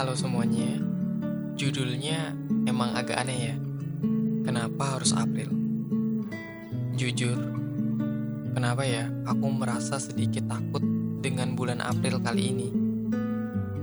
[0.00, 0.80] Halo semuanya,
[1.60, 2.32] judulnya
[2.64, 3.56] emang agak aneh ya.
[4.48, 5.52] Kenapa harus April?
[6.96, 7.36] Jujur,
[8.56, 10.80] kenapa ya aku merasa sedikit takut
[11.20, 12.68] dengan bulan April kali ini?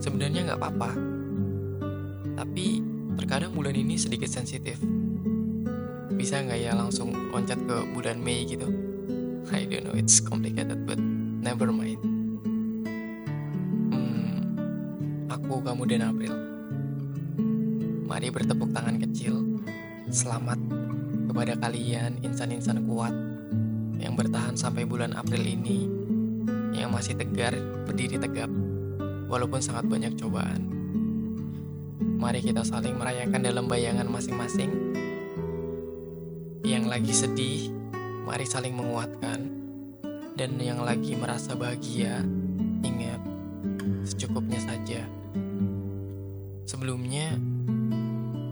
[0.01, 0.91] Sebenarnya nggak apa-apa,
[2.33, 2.81] tapi
[3.21, 4.81] terkadang bulan ini sedikit sensitif.
[6.17, 8.65] Bisa nggak ya langsung loncat ke bulan Mei gitu?
[9.53, 12.16] I don't know, it's complicated, but never mind.
[15.47, 16.35] Aku, kamu, dan April.
[18.03, 19.63] Mari bertepuk tangan kecil.
[20.11, 20.59] Selamat
[21.31, 23.15] kepada kalian insan-insan kuat
[23.95, 25.87] yang bertahan sampai bulan April ini,
[26.75, 27.55] yang masih tegar
[27.87, 28.51] berdiri tegap,
[29.31, 30.67] walaupun sangat banyak cobaan.
[32.19, 34.99] Mari kita saling merayakan dalam bayangan masing-masing.
[36.67, 37.61] Yang lagi sedih,
[38.27, 39.47] mari saling menguatkan.
[40.35, 42.19] Dan yang lagi merasa bahagia,
[42.83, 43.23] ingat,
[44.07, 44.86] secukupnya saja.
[46.77, 47.33] Sebelumnya,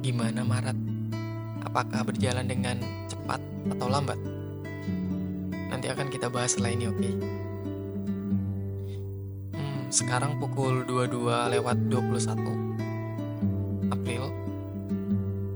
[0.02, 0.73] gimana Maret?
[1.62, 3.38] Apakah berjalan dengan cepat
[3.70, 4.18] atau lambat?
[5.70, 6.98] Nanti akan kita bahas setelah ini, oke?
[6.98, 7.14] Okay?
[9.53, 14.34] Hmm, sekarang pukul 22 lewat 21 April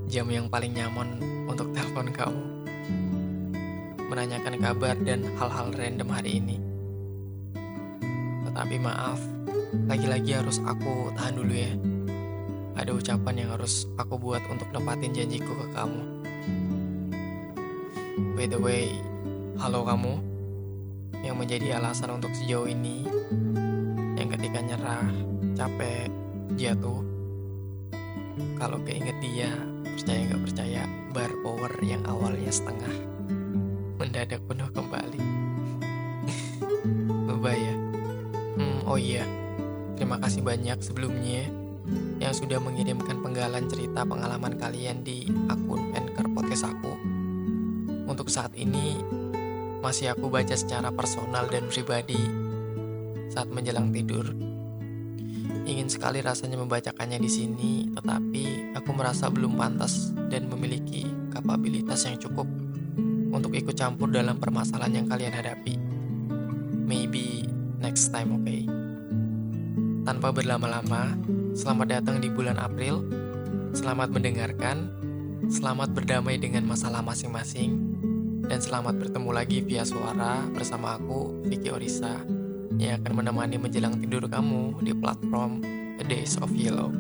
[0.06, 1.18] Jam yang paling nyaman
[1.50, 2.42] untuk telepon kamu
[4.14, 6.62] Menanyakan kabar dan hal-hal random hari ini
[8.46, 9.18] Tetapi maaf,
[9.90, 11.74] lagi-lagi harus aku tahan dulu ya
[12.80, 16.02] ada ucapan yang harus aku buat untuk nepatin janjiku ke kamu.
[18.40, 18.96] By the way,
[19.60, 20.16] halo kamu
[21.20, 23.04] yang menjadi alasan untuk sejauh ini
[24.16, 25.12] yang ketika nyerah,
[25.60, 26.08] capek,
[26.56, 27.04] jatuh.
[28.56, 29.52] Kalau keinget dia,
[29.84, 32.96] percaya nggak percaya, bar power yang awalnya setengah
[34.00, 35.20] mendadak penuh kembali.
[37.28, 37.76] Lebay ya.
[38.56, 39.28] Hmm, oh iya,
[40.00, 41.59] terima kasih banyak sebelumnya
[42.20, 46.94] yang sudah mengirimkan penggalan cerita pengalaman kalian di akun Anchor Podcast aku.
[48.06, 49.00] Untuk saat ini,
[49.80, 52.20] masih aku baca secara personal dan pribadi
[53.32, 54.28] saat menjelang tidur.
[55.64, 62.20] Ingin sekali rasanya membacakannya di sini, tetapi aku merasa belum pantas dan memiliki kapabilitas yang
[62.20, 62.50] cukup
[63.30, 65.78] untuk ikut campur dalam permasalahan yang kalian hadapi.
[66.84, 67.46] Maybe
[67.78, 68.44] next time, oke?
[68.44, 68.66] Okay?
[70.10, 71.14] Tanpa berlama-lama,
[71.60, 73.04] Selamat datang di bulan April.
[73.76, 74.96] Selamat mendengarkan.
[75.52, 78.00] Selamat berdamai dengan masalah masing-masing.
[78.48, 82.24] Dan selamat bertemu lagi via suara bersama aku, Vicky Orisa,
[82.80, 85.60] yang akan menemani menjelang tidur kamu di platform
[86.00, 86.96] A Days of Yellow.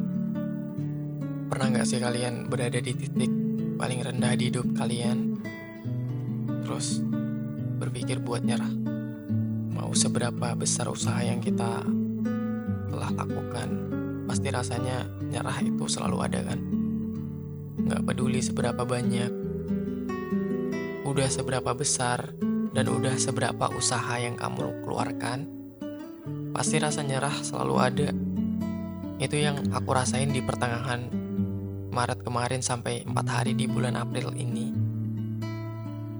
[1.47, 3.31] Pernah gak sih kalian berada di titik
[3.79, 5.39] paling rendah di hidup kalian?
[6.67, 6.99] Terus
[7.79, 8.75] berpikir buat nyerah.
[9.71, 11.79] Mau seberapa besar usaha yang kita
[12.91, 13.98] telah lakukan
[14.29, 16.61] pasti rasanya nyerah itu selalu ada kan.
[17.89, 19.33] Gak peduli seberapa banyak,
[21.09, 22.37] udah seberapa besar,
[22.69, 25.49] dan udah seberapa usaha yang kamu keluarkan,
[26.53, 28.09] pasti rasa nyerah selalu ada.
[29.17, 31.09] Itu yang aku rasain di pertengahan
[31.89, 34.69] Maret kemarin sampai 4 hari di bulan April ini.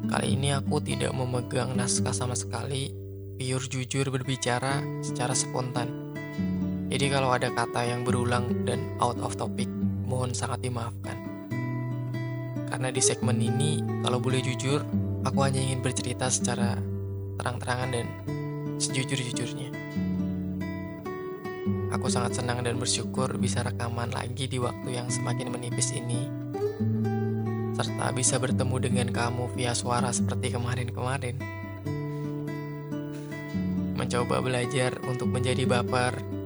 [0.09, 2.89] Kali ini aku tidak memegang naskah sama sekali,
[3.37, 6.08] pure jujur berbicara secara spontan
[6.89, 9.69] jadi kalau ada kata yang berulang dan out of topic,
[10.09, 11.21] mohon sangat dimaafkan.
[12.65, 14.81] Karena di segmen ini, kalau boleh jujur,
[15.21, 16.81] aku hanya ingin bercerita secara
[17.37, 18.07] terang-terangan dan
[18.81, 19.69] sejujur-jujurnya.
[21.93, 26.25] Aku sangat senang dan bersyukur bisa rekaman lagi di waktu yang semakin menipis ini.
[27.77, 31.37] Serta bisa bertemu dengan kamu via suara seperti kemarin-kemarin.
[33.93, 36.38] Mencoba belajar untuk menjadi baper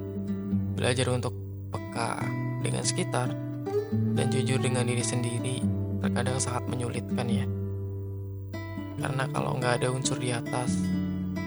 [0.83, 1.31] Belajar untuk
[1.71, 2.19] peka
[2.59, 3.31] dengan sekitar
[4.19, 5.63] dan jujur dengan diri sendiri
[6.03, 7.47] terkadang sangat menyulitkan ya.
[8.99, 10.75] Karena kalau nggak ada unsur di atas,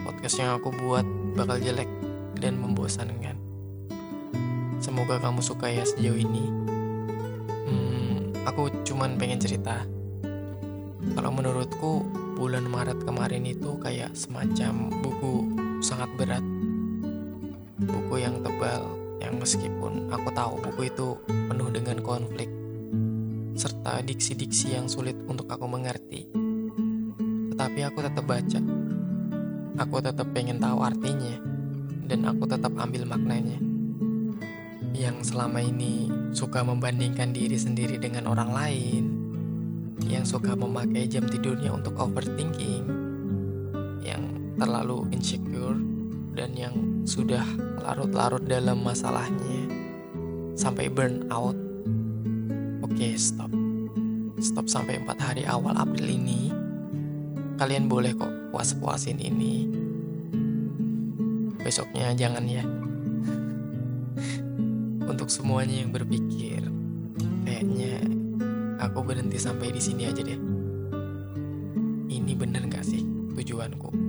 [0.09, 1.05] podcast yang aku buat
[1.37, 1.85] bakal jelek
[2.41, 3.37] dan membosankan.
[4.81, 6.45] Semoga kamu suka ya sejauh ini.
[7.69, 9.85] Hmm, aku cuman pengen cerita.
[11.13, 12.01] Kalau menurutku,
[12.41, 15.45] bulan Maret kemarin itu kayak semacam buku
[15.85, 16.45] sangat berat.
[17.77, 22.47] Buku yang tebal, yang meskipun aku tahu buku itu penuh dengan konflik
[23.59, 26.31] serta diksi-diksi yang sulit untuk aku mengerti.
[27.51, 28.61] Tetapi aku tetap baca.
[29.83, 31.35] Aku tetap pengen tahu artinya
[32.07, 33.59] dan aku tetap ambil maknanya.
[34.95, 39.03] Yang selama ini suka membandingkan diri sendiri dengan orang lain,
[40.07, 42.85] yang suka memakai jam tidurnya untuk overthinking,
[44.01, 44.23] yang
[44.55, 45.77] terlalu insecure
[46.37, 47.41] dan yang sudah
[47.81, 49.73] larut-larut dalam masalahnya.
[50.57, 51.53] sampai burn out,
[52.81, 53.49] oke stop.
[54.41, 56.53] Stop sampai 4 hari awal April ini.
[57.57, 59.69] Kalian boleh kok puas-puasin ini.
[61.61, 62.61] Besoknya jangan ya.
[65.13, 66.61] Untuk semuanya yang berpikir,
[67.45, 68.01] kayaknya
[68.81, 70.41] aku berhenti sampai di sini aja deh.
[72.09, 73.05] Ini bener gak sih
[73.37, 74.06] tujuanku?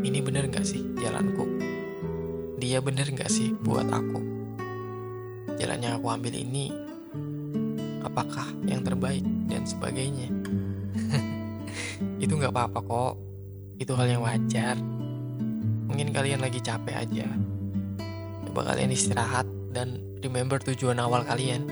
[0.00, 1.44] Ini bener gak sih jalanku?
[2.56, 4.20] Dia bener gak sih buat aku?
[5.60, 6.72] Jalan yang aku ambil ini
[8.00, 10.32] apakah yang terbaik dan sebagainya.
[12.24, 13.14] itu gak apa-apa kok.
[13.76, 14.80] Itu hal yang wajar.
[15.84, 17.28] Mungkin kalian lagi capek aja.
[18.48, 19.44] Coba kalian istirahat
[19.76, 21.68] dan remember tujuan awal kalian.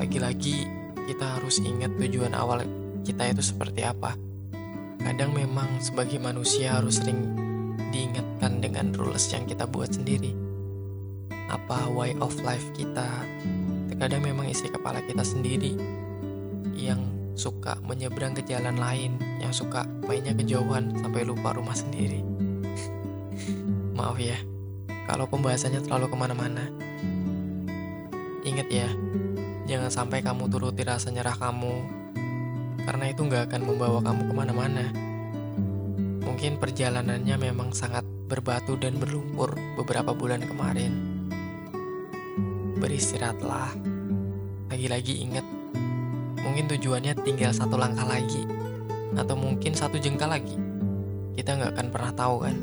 [0.00, 0.64] Lagi-lagi
[1.12, 2.64] kita harus ingat tujuan awal
[3.04, 4.16] kita itu seperti apa.
[5.02, 7.34] Kadang memang sebagai manusia harus sering
[7.90, 10.32] diingatkan dengan rules yang kita buat sendiri.
[11.50, 13.06] Apa way of life kita,
[13.92, 15.76] terkadang memang isi kepala kita sendiri
[16.72, 17.02] yang
[17.36, 22.24] suka menyeberang ke jalan lain, yang suka mainnya kejauhan sampai lupa rumah sendiri.
[23.98, 24.38] Maaf ya,
[25.04, 26.64] kalau pembahasannya terlalu ke mana-mana.
[28.42, 28.88] Ingat ya,
[29.70, 32.01] jangan sampai kamu turuti rasa nyerah kamu,
[32.86, 34.84] karena itu nggak akan membawa kamu ke mana-mana.
[36.22, 40.92] Mungkin perjalanannya memang sangat berbatu dan berlumpur beberapa bulan kemarin.
[42.80, 43.76] Beristirahatlah.
[44.72, 45.46] Lagi-lagi ingat,
[46.40, 48.42] mungkin tujuannya tinggal satu langkah lagi,
[49.14, 50.56] atau mungkin satu jengkal lagi.
[51.36, 52.56] Kita nggak akan pernah tahu kan?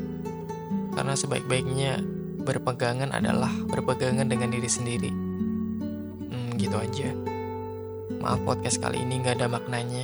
[0.98, 2.02] Karena sebaik-baiknya
[2.44, 5.12] berpegangan adalah berpegangan dengan diri sendiri.
[6.28, 7.14] Hmm, gitu aja.
[8.20, 10.04] Maaf podcast kali ini nggak ada maknanya.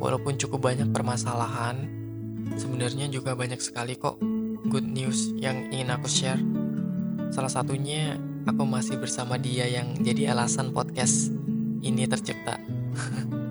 [0.00, 1.84] Walaupun cukup banyak permasalahan,
[2.56, 4.16] sebenarnya juga banyak sekali kok
[4.72, 6.40] good news yang ingin aku share.
[7.28, 8.16] Salah satunya
[8.48, 11.28] aku masih bersama dia yang jadi alasan podcast
[11.84, 12.56] ini tercipta.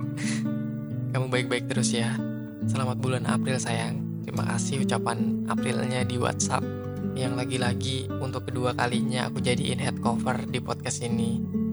[1.13, 2.17] Kamu baik-baik terus ya.
[2.65, 4.25] Selamat bulan April sayang.
[4.25, 6.65] Terima kasih ucapan Aprilnya di WhatsApp
[7.13, 11.66] yang lagi-lagi untuk kedua kalinya aku jadiin head cover di podcast ini.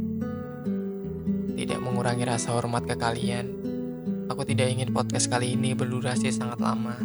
[1.55, 3.65] Tidak mengurangi rasa hormat ke kalian,
[4.25, 6.97] Aku tidak ingin podcast kali ini berdurasi sangat lama.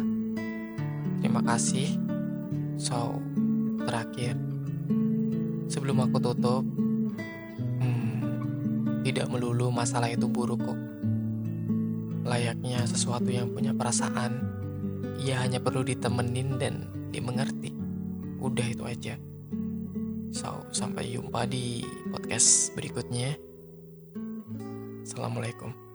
[1.20, 1.92] Terima kasih.
[2.80, 3.20] So,
[3.84, 4.40] terakhir,
[5.68, 6.64] sebelum aku tutup,
[7.76, 10.80] hmm, tidak melulu masalah itu buruk kok.
[12.24, 14.40] Layaknya sesuatu yang punya perasaan,
[15.20, 17.76] ia hanya perlu ditemenin dan dimengerti.
[18.40, 19.20] Udah itu aja.
[20.32, 23.49] So, sampai jumpa di podcast berikutnya.
[25.10, 25.89] Assalamualaikum.